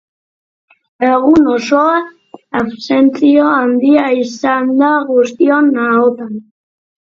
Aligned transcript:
Egun 1.07 1.49
osoan, 1.55 2.07
abstentzio 2.61 3.45
handia 3.59 4.09
izan 4.23 4.75
da 4.83 4.91
guztion 5.13 5.73
ahotan. 5.87 6.37